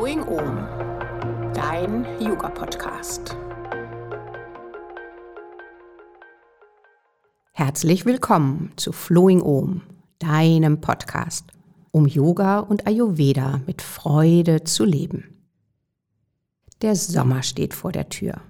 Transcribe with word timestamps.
Flowing 0.00 0.22
Om, 0.22 1.52
dein 1.52 2.06
Yoga-Podcast. 2.18 3.36
Herzlich 7.52 8.06
willkommen 8.06 8.72
zu 8.76 8.92
Flowing 8.92 9.42
Om, 9.42 9.82
deinem 10.18 10.80
Podcast, 10.80 11.44
um 11.90 12.06
Yoga 12.06 12.60
und 12.60 12.86
Ayurveda 12.86 13.60
mit 13.66 13.82
Freude 13.82 14.64
zu 14.64 14.86
leben. 14.86 15.44
Der 16.80 16.96
Sommer 16.96 17.42
steht 17.42 17.74
vor 17.74 17.92
der 17.92 18.08
Tür. 18.08 18.40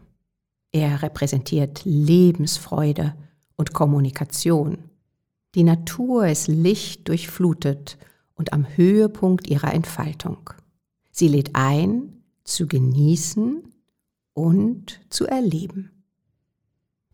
Er 0.71 1.03
repräsentiert 1.03 1.81
Lebensfreude 1.83 3.17
und 3.57 3.73
Kommunikation. 3.73 4.79
Die 5.57 5.65
Natur 5.65 6.29
ist 6.29 6.47
Licht 6.47 7.09
durchflutet 7.09 7.99
und 8.37 8.53
am 8.53 8.69
Höhepunkt 8.77 9.49
ihrer 9.49 9.75
Entfaltung. 9.75 10.51
Sie 11.11 11.29
lädt 11.29 11.51
ein, 11.55 12.23
zu 12.45 12.67
genießen 12.67 13.63
und 14.35 15.01
zu 15.11 15.27
erleben. 15.27 15.91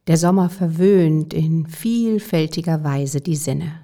Der 0.06 0.16
Sommer 0.16 0.50
verwöhnt 0.50 1.34
in 1.34 1.66
vielfältiger 1.66 2.84
Weise 2.84 3.20
die 3.20 3.36
Sinne. 3.36 3.80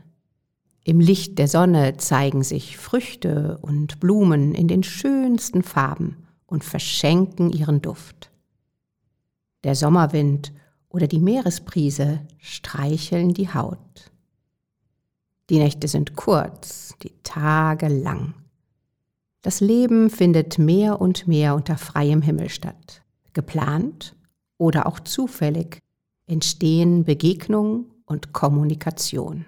Im 0.84 1.01
Licht 1.01 1.39
der 1.39 1.48
Sonne 1.48 1.97
zeigen 1.97 2.43
sich 2.43 2.77
Früchte 2.77 3.59
und 3.62 4.00
Blumen 4.00 4.55
in 4.55 4.69
den 4.69 4.83
schönsten 4.83 5.62
Farben 5.62 6.27
und 6.47 6.65
verschenken 6.65 7.50
ihren 7.50 7.83
Duft. 7.83 8.31
Der 9.65 9.75
Sommerwind 9.75 10.53
oder 10.89 11.06
die 11.06 11.20
Meeresbrise 11.20 12.20
streicheln 12.39 13.33
die 13.33 13.53
Haut. 13.53 14.12
Die 15.50 15.59
Nächte 15.59 15.89
sind 15.89 16.17
kurz, 16.17 16.94
die 17.03 17.12
Tage 17.22 17.89
lang. 17.89 18.34
Das 19.43 19.61
Leben 19.61 20.09
findet 20.09 20.59
mehr 20.59 21.01
und 21.01 21.27
mehr 21.27 21.55
unter 21.57 21.77
freiem 21.77 22.23
Himmel 22.23 22.48
statt. 22.48 23.03
Geplant 23.33 24.15
oder 24.57 24.87
auch 24.87 25.01
zufällig 25.01 25.81
entstehen 26.27 27.05
Begegnung 27.05 27.87
und 28.07 28.33
Kommunikation. 28.33 29.45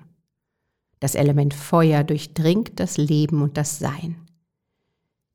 Das 0.99 1.15
Element 1.15 1.55
Feuer 1.55 2.03
durchdringt 2.03 2.81
das 2.81 2.97
Leben 2.97 3.43
und 3.43 3.57
das 3.57 3.79
Sein. 3.79 4.17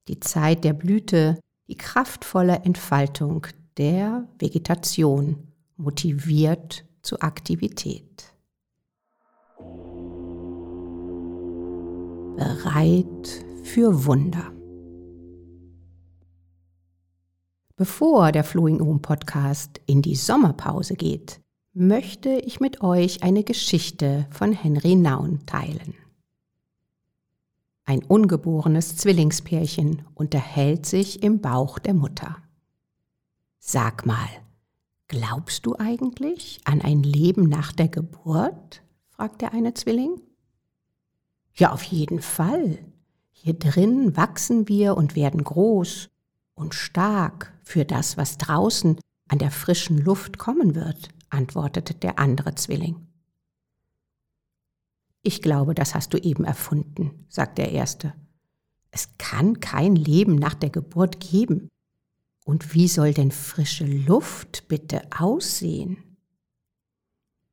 Die 0.08 0.20
Zeit 0.20 0.64
der 0.64 0.74
Blüte 0.74 1.40
die 1.70 1.76
kraftvolle 1.76 2.62
Entfaltung 2.64 3.46
der 3.78 4.28
Vegetation 4.40 5.48
motiviert 5.78 6.84
zu 7.04 7.22
Aktivität. 7.22 8.34
Bereit 12.36 13.46
für 13.64 14.06
Wunder. 14.06 14.52
Bevor 17.76 18.32
der 18.32 18.44
Flowing 18.44 18.80
Home 18.82 19.00
Podcast 19.00 19.80
in 19.86 20.02
die 20.02 20.16
Sommerpause 20.16 20.96
geht, 20.96 21.40
möchte 21.74 22.30
ich 22.30 22.60
mit 22.60 22.82
euch 22.82 23.24
eine 23.24 23.44
Geschichte 23.44 24.28
von 24.32 24.52
Henry 24.52 24.96
Naun 24.96 25.46
teilen. 25.46 25.96
Ein 27.86 28.04
ungeborenes 28.04 28.98
Zwillingspärchen 28.98 30.04
unterhält 30.14 30.86
sich 30.86 31.24
im 31.24 31.42
Bauch 31.42 31.80
der 31.80 31.94
Mutter. 31.94 32.38
Sag 33.60 34.06
mal, 34.06 34.28
glaubst 35.08 35.66
du 35.66 35.76
eigentlich 35.76 36.60
an 36.66 36.82
ein 36.82 37.02
Leben 37.02 37.44
nach 37.44 37.72
der 37.72 37.88
Geburt? 37.88 38.84
fragt 39.10 39.42
der 39.42 39.54
eine 39.54 39.74
Zwilling. 39.74 40.22
Ja, 41.56 41.72
auf 41.72 41.84
jeden 41.84 42.22
Fall. 42.22 42.80
Hier 43.42 43.54
drin 43.54 44.18
wachsen 44.18 44.68
wir 44.68 44.98
und 44.98 45.16
werden 45.16 45.46
groß 45.46 46.10
und 46.56 46.76
stark 46.76 47.58
für 47.64 47.86
das, 47.86 48.18
was 48.18 48.38
draußen 48.38 49.00
an 49.30 49.40
der 49.40 49.50
frischen 49.50 49.98
Luft 49.98 50.38
kommen 50.38 50.76
wird, 50.76 51.08
antwortete 51.30 51.94
der 51.94 52.20
andere 52.20 52.56
Zwilling. 52.56 53.08
Ich 55.22 55.42
glaube, 55.42 55.74
das 55.74 55.96
hast 55.96 56.14
du 56.14 56.18
eben 56.18 56.44
erfunden, 56.44 57.26
sagt 57.30 57.60
der 57.60 57.72
Erste. 57.72 58.14
Es 58.92 59.18
kann 59.18 59.62
kein 59.62 59.96
Leben 59.96 60.36
nach 60.36 60.54
der 60.54 60.70
Geburt 60.70 61.22
geben. 61.22 61.70
Und 62.44 62.74
wie 62.74 62.90
soll 62.90 63.14
denn 63.14 63.32
frische 63.32 63.86
Luft 63.86 64.68
bitte 64.68 65.02
aussehen? 65.18 66.18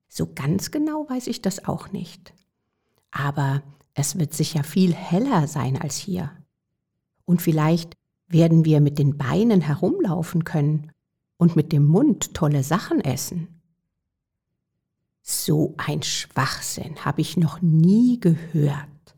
So 0.09 0.33
ganz 0.35 0.73
genau 0.73 1.09
weiß 1.09 1.29
ich 1.29 1.43
das 1.43 1.65
auch 1.65 1.93
nicht. 1.93 2.35
Aber 3.13 3.63
es 3.99 4.19
wird 4.19 4.35
sicher 4.35 4.63
viel 4.63 4.95
heller 4.95 5.49
sein 5.49 5.81
als 5.81 5.97
hier. 5.97 6.31
Und 7.25 7.41
vielleicht 7.41 7.95
werden 8.29 8.67
wir 8.67 8.81
mit 8.81 8.99
den 8.99 9.17
Beinen 9.17 9.63
herumlaufen 9.63 10.45
können 10.45 10.93
und 11.39 11.57
mit 11.57 11.73
dem 11.73 11.87
Mund 11.87 12.35
tolle 12.35 12.63
Sachen 12.63 13.01
essen. 13.01 13.49
So 15.23 15.75
ein 15.79 16.03
Schwachsinn 16.03 17.07
habe 17.07 17.23
ich 17.23 17.39
noch 17.39 17.63
nie 17.63 18.21
gehört. 18.21 19.17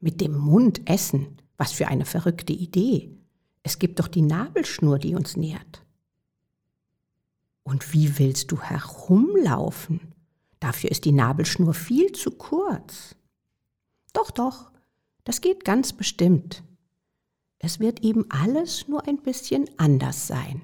Mit 0.00 0.22
dem 0.22 0.36
Mund 0.36 0.88
essen, 0.88 1.36
was 1.58 1.72
für 1.72 1.88
eine 1.88 2.06
verrückte 2.06 2.54
Idee. 2.54 3.14
Es 3.62 3.78
gibt 3.78 4.00
doch 4.00 4.08
die 4.08 4.22
Nabelschnur, 4.22 4.98
die 4.98 5.14
uns 5.14 5.36
nährt. 5.36 5.84
Und 7.62 7.92
wie 7.92 8.18
willst 8.18 8.52
du 8.52 8.58
herumlaufen? 8.58 10.00
Dafür 10.60 10.90
ist 10.90 11.04
die 11.04 11.12
Nabelschnur 11.12 11.74
viel 11.74 12.12
zu 12.12 12.30
kurz. 12.30 13.16
Doch, 14.14 14.30
doch, 14.30 14.70
das 15.24 15.42
geht 15.42 15.66
ganz 15.66 15.92
bestimmt. 15.92 16.62
Es 17.58 17.80
wird 17.80 18.00
eben 18.00 18.30
alles 18.30 18.88
nur 18.88 19.06
ein 19.06 19.18
bisschen 19.18 19.68
anders 19.76 20.26
sein. 20.26 20.62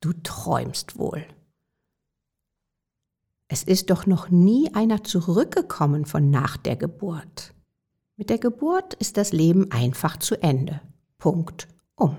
Du 0.00 0.12
träumst 0.12 0.98
wohl. 0.98 1.24
Es 3.48 3.64
ist 3.64 3.90
doch 3.90 4.06
noch 4.06 4.30
nie 4.30 4.72
einer 4.74 5.04
zurückgekommen 5.04 6.06
von 6.06 6.30
nach 6.30 6.56
der 6.56 6.76
Geburt. 6.76 7.54
Mit 8.16 8.30
der 8.30 8.38
Geburt 8.38 8.94
ist 8.94 9.16
das 9.16 9.32
Leben 9.32 9.70
einfach 9.72 10.16
zu 10.16 10.40
Ende. 10.42 10.80
Punkt 11.18 11.68
um. 11.96 12.16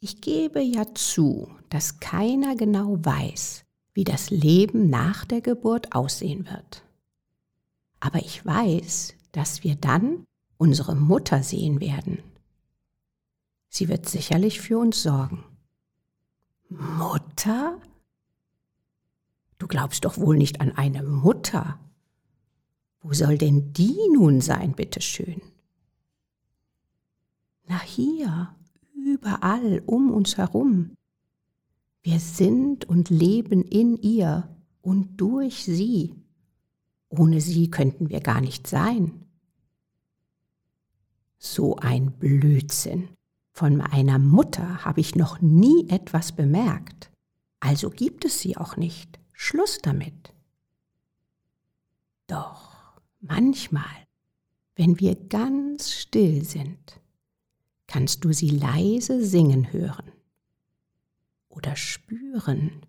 Ich 0.00 0.20
gebe 0.20 0.60
ja 0.60 0.94
zu, 0.94 1.50
dass 1.68 2.00
keiner 2.00 2.54
genau 2.54 3.04
weiß, 3.04 3.65
wie 3.96 4.04
das 4.04 4.28
Leben 4.28 4.90
nach 4.90 5.24
der 5.24 5.40
Geburt 5.40 5.94
aussehen 5.94 6.46
wird. 6.50 6.84
Aber 7.98 8.18
ich 8.18 8.44
weiß, 8.44 9.14
dass 9.32 9.64
wir 9.64 9.74
dann 9.74 10.26
unsere 10.58 10.94
Mutter 10.94 11.42
sehen 11.42 11.80
werden. 11.80 12.18
Sie 13.70 13.88
wird 13.88 14.06
sicherlich 14.06 14.60
für 14.60 14.78
uns 14.78 15.02
sorgen. 15.02 15.44
Mutter? 16.68 17.80
Du 19.56 19.66
glaubst 19.66 20.04
doch 20.04 20.18
wohl 20.18 20.36
nicht 20.36 20.60
an 20.60 20.72
eine 20.72 21.02
Mutter. 21.02 21.80
Wo 23.00 23.14
soll 23.14 23.38
denn 23.38 23.72
die 23.72 23.96
nun 24.12 24.42
sein, 24.42 24.74
bitteschön? 24.74 25.40
Na 27.64 27.80
hier, 27.80 28.54
überall 28.92 29.82
um 29.86 30.10
uns 30.10 30.36
herum. 30.36 30.95
Wir 32.06 32.20
sind 32.20 32.84
und 32.84 33.10
leben 33.10 33.64
in 33.64 33.96
ihr 33.96 34.48
und 34.80 35.20
durch 35.20 35.64
sie. 35.64 36.14
Ohne 37.08 37.40
sie 37.40 37.68
könnten 37.68 38.10
wir 38.10 38.20
gar 38.20 38.40
nicht 38.40 38.68
sein. 38.68 39.26
So 41.36 41.74
ein 41.74 42.12
Blödsinn. 42.12 43.08
Von 43.50 43.76
meiner 43.76 44.20
Mutter 44.20 44.84
habe 44.84 45.00
ich 45.00 45.16
noch 45.16 45.40
nie 45.40 45.88
etwas 45.88 46.30
bemerkt. 46.30 47.10
Also 47.58 47.90
gibt 47.90 48.24
es 48.24 48.38
sie 48.38 48.56
auch 48.56 48.76
nicht. 48.76 49.18
Schluss 49.32 49.80
damit. 49.82 50.32
Doch 52.28 53.00
manchmal, 53.18 54.06
wenn 54.76 55.00
wir 55.00 55.16
ganz 55.16 55.90
still 55.90 56.44
sind, 56.44 57.00
kannst 57.88 58.24
du 58.24 58.32
sie 58.32 58.50
leise 58.50 59.24
singen 59.24 59.72
hören 59.72 60.12
oder 61.56 61.74
spüren, 61.74 62.82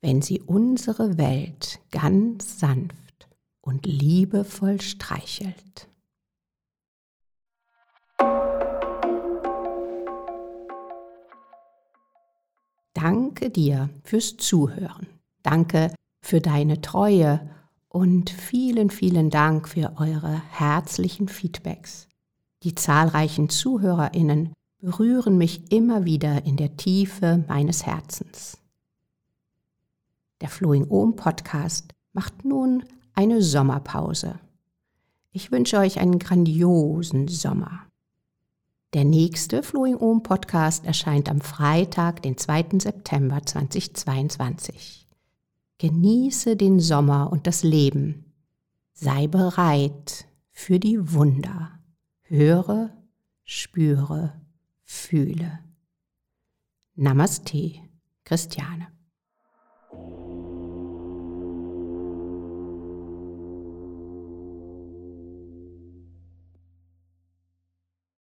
wenn 0.00 0.22
sie 0.22 0.40
unsere 0.40 1.18
Welt 1.18 1.80
ganz 1.90 2.58
sanft 2.58 3.28
und 3.60 3.86
liebevoll 3.86 4.80
streichelt. 4.80 5.88
Danke 12.94 13.50
dir 13.50 13.88
fürs 14.02 14.36
Zuhören. 14.36 15.06
Danke 15.42 15.94
für 16.22 16.40
deine 16.40 16.80
Treue 16.80 17.48
und 17.88 18.30
vielen, 18.30 18.90
vielen 18.90 19.30
Dank 19.30 19.68
für 19.68 19.94
eure 19.96 20.42
herzlichen 20.50 21.28
Feedbacks. 21.28 22.08
Die 22.62 22.74
zahlreichen 22.74 23.48
Zuhörerinnen 23.48 24.52
berühren 24.80 25.36
mich 25.36 25.70
immer 25.70 26.04
wieder 26.04 26.44
in 26.44 26.56
der 26.56 26.76
Tiefe 26.76 27.44
meines 27.48 27.84
Herzens. 27.84 28.58
Der 30.40 30.48
Flowing 30.48 30.86
Ohm 30.88 31.16
Podcast 31.16 31.92
macht 32.12 32.44
nun 32.44 32.84
eine 33.14 33.42
Sommerpause. 33.42 34.40
Ich 35.32 35.52
wünsche 35.52 35.78
euch 35.78 36.00
einen 36.00 36.18
grandiosen 36.18 37.28
Sommer. 37.28 37.86
Der 38.94 39.04
nächste 39.04 39.62
Flowing 39.62 39.96
Ohm 39.96 40.22
Podcast 40.22 40.86
erscheint 40.86 41.28
am 41.28 41.40
Freitag, 41.40 42.22
den 42.22 42.38
2. 42.38 42.78
September 42.78 43.40
2022. 43.44 45.06
Genieße 45.78 46.56
den 46.56 46.80
Sommer 46.80 47.30
und 47.30 47.46
das 47.46 47.62
Leben. 47.62 48.24
Sei 48.94 49.28
bereit 49.28 50.26
für 50.50 50.78
die 50.78 51.12
Wunder. 51.12 51.70
Höre, 52.22 52.90
spüre, 53.44 54.39
fühle. 54.90 55.58
Namaste, 56.96 57.88
Christiane. 58.24 58.88